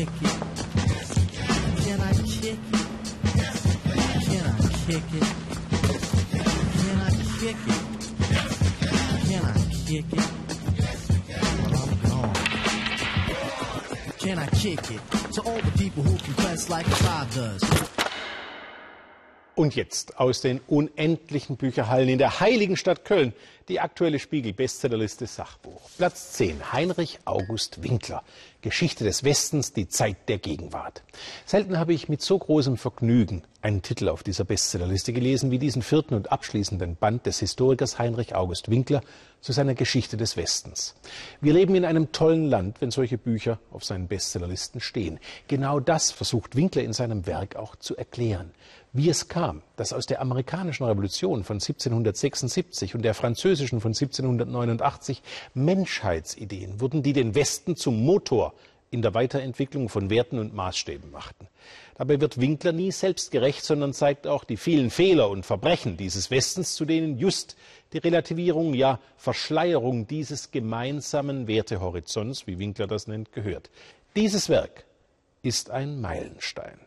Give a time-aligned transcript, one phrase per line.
[0.00, 0.30] kick it?
[1.84, 2.58] Can I kick it?
[4.24, 4.56] Can I
[4.86, 5.26] kick it?
[6.80, 7.82] Can I kick it?
[9.28, 9.46] Can I
[9.86, 10.26] kick it?
[11.60, 12.34] Well, I'm gone.
[14.18, 15.00] Can I kick it?
[15.34, 17.99] To all the people who can press like a five does.
[19.54, 23.32] Und jetzt aus den unendlichen Bücherhallen in der heiligen Stadt Köln
[23.68, 25.90] die aktuelle Spiegel-Bestsellerliste Sachbuch.
[25.96, 26.72] Platz 10.
[26.72, 28.22] Heinrich August Winkler.
[28.62, 31.02] Geschichte des Westens, die Zeit der Gegenwart.
[31.46, 35.82] Selten habe ich mit so großem Vergnügen einen Titel auf dieser Bestsellerliste gelesen wie diesen
[35.82, 39.02] vierten und abschließenden Band des Historikers Heinrich August Winkler
[39.40, 40.94] zu seiner Geschichte des Westens.
[41.40, 45.18] Wir leben in einem tollen Land, wenn solche Bücher auf seinen Bestsellerlisten stehen.
[45.48, 48.52] Genau das versucht Winkler in seinem Werk auch zu erklären.
[48.92, 55.22] Wie es kam, dass aus der amerikanischen Revolution von 1776 und der französischen von 1789
[55.54, 58.52] Menschheitsideen wurden, die den Westen zum Motor
[58.90, 61.46] in der Weiterentwicklung von Werten und Maßstäben machten.
[61.96, 66.74] Dabei wird Winkler nie selbstgerecht, sondern zeigt auch die vielen Fehler und Verbrechen dieses Westens,
[66.74, 67.56] zu denen just
[67.92, 73.70] die Relativierung, ja Verschleierung dieses gemeinsamen Wertehorizonts, wie Winkler das nennt, gehört.
[74.16, 74.84] Dieses Werk
[75.42, 76.80] ist ein Meilenstein.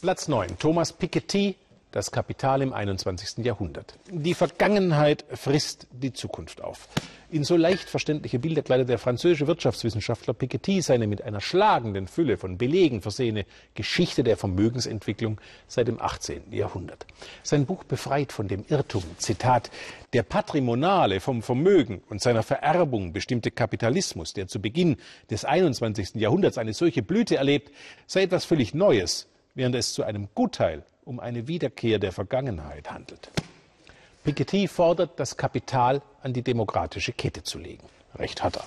[0.00, 0.58] Platz 9.
[0.58, 1.56] Thomas Piketty,
[1.98, 3.44] das Kapital im 21.
[3.44, 3.98] Jahrhundert.
[4.08, 6.88] Die Vergangenheit frisst die Zukunft auf.
[7.28, 12.36] In so leicht verständliche Bilder kleidet der französische Wirtschaftswissenschaftler Piketty seine mit einer schlagenden Fülle
[12.36, 16.52] von Belegen versehene Geschichte der Vermögensentwicklung seit dem 18.
[16.52, 17.04] Jahrhundert.
[17.42, 19.68] Sein Buch befreit von dem Irrtum, Zitat,
[20.12, 24.98] der patrimonale vom Vermögen und seiner Vererbung bestimmte Kapitalismus, der zu Beginn
[25.30, 26.14] des 21.
[26.14, 27.72] Jahrhunderts eine solche Blüte erlebt,
[28.06, 29.26] sei etwas völlig Neues
[29.58, 33.30] während es zu einem Gutteil um eine Wiederkehr der Vergangenheit handelt.
[34.24, 37.86] Piketty fordert, das Kapital an die demokratische Kette zu legen.
[38.14, 38.66] Recht hat er.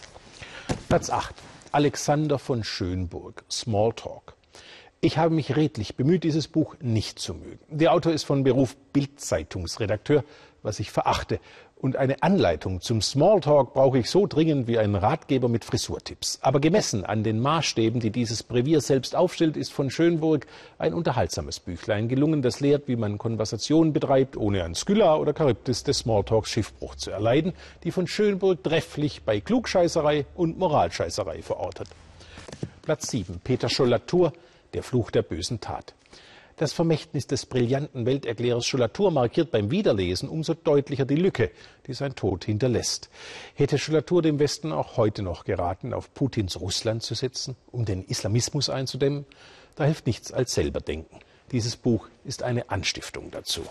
[0.89, 1.35] Platz 8.
[1.71, 4.35] Alexander von Schönburg, Smalltalk.
[5.01, 7.59] Ich habe mich redlich bemüht, dieses Buch nicht zu mögen.
[7.69, 10.23] Der Autor ist von Beruf Bildzeitungsredakteur,
[10.63, 11.39] was ich verachte.
[11.81, 16.37] Und eine Anleitung zum Smalltalk brauche ich so dringend wie einen Ratgeber mit Frisurtipps.
[16.43, 20.45] Aber gemessen an den Maßstäben, die dieses Brevier selbst aufstellt, ist von Schönburg
[20.77, 25.83] ein unterhaltsames Büchlein gelungen, das lehrt, wie man Konversationen betreibt, ohne an Skylla oder Charybdis
[25.83, 27.53] des Smalltalks Schiffbruch zu erleiden,
[27.83, 31.87] die von Schönburg trefflich bei Klugscheißerei und Moralscheißerei verortet.
[32.83, 33.41] Platz 7.
[33.43, 34.33] Peter Schollatur,
[34.75, 35.95] Der Fluch der bösen Tat.
[36.61, 41.49] Das Vermächtnis des brillanten Welterklärers Schollatur markiert beim Wiederlesen umso deutlicher die Lücke,
[41.87, 43.09] die sein Tod hinterlässt.
[43.55, 48.03] Hätte Schollatur dem Westen auch heute noch geraten, auf Putins Russland zu setzen, um den
[48.03, 49.25] Islamismus einzudämmen?
[49.75, 51.17] Da hilft nichts als selber denken.
[51.51, 53.63] Dieses Buch ist eine Anstiftung dazu.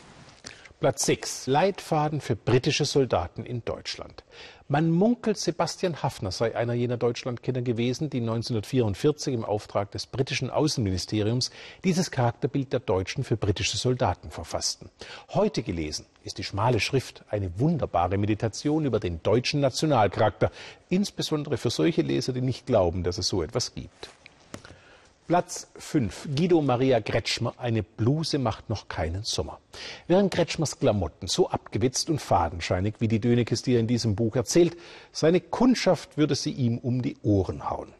[0.81, 1.47] Platz 6.
[1.47, 4.25] Leitfaden für britische Soldaten in Deutschland.
[4.67, 10.49] Man munkelt, Sebastian Haffner sei einer jener Deutschlandkenner gewesen, die 1944 im Auftrag des britischen
[10.49, 11.51] Außenministeriums
[11.85, 14.89] dieses Charakterbild der Deutschen für britische Soldaten verfassten.
[15.35, 20.51] Heute gelesen ist die schmale Schrift eine wunderbare Meditation über den deutschen Nationalcharakter,
[20.89, 24.09] insbesondere für solche Leser, die nicht glauben, dass es so etwas gibt.
[25.31, 26.31] Platz 5.
[26.35, 29.61] Guido Maria Kretschmer, eine Bluse macht noch keinen Sommer.
[30.09, 34.77] Während Kretschmers Klamotten so abgewitzt und fadenscheinig, wie die Dönekes dir in diesem Buch erzählt,
[35.13, 37.95] seine Kundschaft würde sie ihm um die Ohren hauen.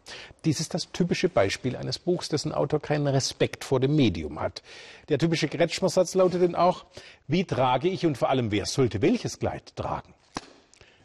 [0.45, 4.65] Dies ist das typische Beispiel eines Buchs, dessen Autor keinen Respekt vor dem Medium hat.
[5.09, 6.85] Der typische Kretschmer-Satz lautet denn auch,
[7.29, 10.15] wie trage ich und vor allem wer sollte welches Kleid tragen?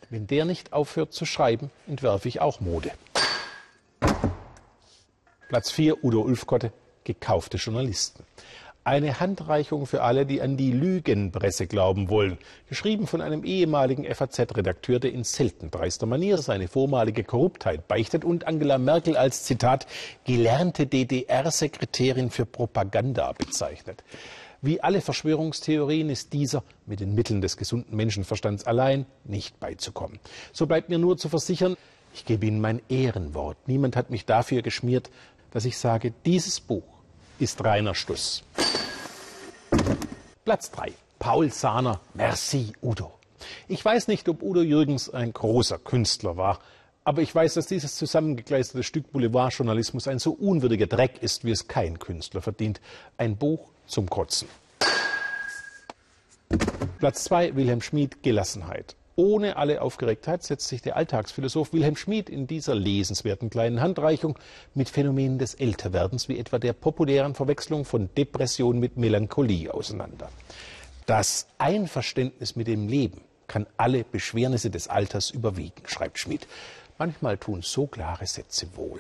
[0.10, 2.94] Wenn der nicht aufhört zu schreiben, entwerfe ich auch Mode.
[5.48, 6.72] Platz 4 Udo Ulfkotte,
[7.04, 8.24] gekaufte Journalisten.
[8.84, 12.40] Eine Handreichung für alle, die an die Lügenpresse glauben wollen.
[12.68, 18.48] Geschrieben von einem ehemaligen FAZ-Redakteur, der in selten dreister Manier seine vormalige Korruptheit beichtet und
[18.48, 19.86] Angela Merkel als Zitat
[20.24, 24.04] gelernte DDR-Sekretärin für Propaganda bezeichnet.
[24.64, 30.20] Wie alle Verschwörungstheorien ist dieser mit den Mitteln des gesunden Menschenverstands allein nicht beizukommen.
[30.54, 31.78] So bleibt mir nur zu versichern,
[32.16, 33.58] ich gebe Ihnen mein Ehrenwort.
[33.68, 35.10] Niemand hat mich dafür geschmiert,
[35.56, 36.84] dass ich sage, dieses Buch
[37.40, 38.44] ist reiner Stuss.
[40.44, 40.92] Platz 3.
[41.18, 43.14] Paul Sahner, Merci Udo.
[43.70, 46.60] Ich weiß nicht, ob Udo Jürgens ein großer Künstler war,
[47.06, 51.70] aber ich weiß, dass dieses zusammengekleisterte Stück Boulevardjournalismus ein so unwürdiger Dreck ist, wie es
[51.70, 52.82] kein Künstler verdient.
[53.16, 54.50] Ein Buch zum Kotzen.
[57.00, 57.56] Platz 2.
[57.56, 58.98] Wilhelm Schmid, Gelassenheit.
[59.18, 64.38] Ohne alle Aufgeregtheit setzt sich der Alltagsphilosoph Wilhelm Schmid in dieser lesenswerten kleinen Handreichung
[64.74, 70.30] mit Phänomenen des Älterwerdens wie etwa der populären Verwechslung von Depression mit Melancholie auseinander.
[71.06, 76.46] Das Einverständnis mit dem Leben kann alle Beschwernisse des Alters überwiegen, schreibt Schmidt.
[76.98, 79.00] Manchmal tun so klare Sätze wohl.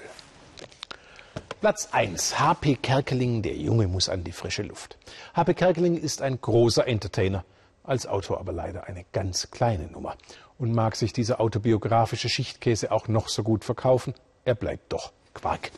[1.59, 2.39] Platz 1.
[2.39, 2.75] H.P.
[2.75, 4.97] Kerkeling, der Junge muss an die frische Luft.
[5.33, 5.55] H.P.
[5.55, 7.43] Kerkeling ist ein großer Entertainer,
[7.87, 10.15] als Autor aber leider eine ganz kleine Nummer.
[10.57, 14.13] Und mag sich dieser autobiografische Schichtkäse auch noch so gut verkaufen,
[14.45, 15.71] er bleibt doch Quark.